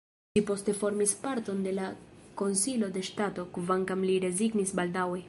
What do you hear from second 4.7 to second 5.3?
baldaŭe.